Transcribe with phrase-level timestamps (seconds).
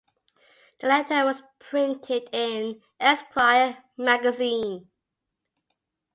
[0.79, 4.87] The letter was printed in Esquire Magazine.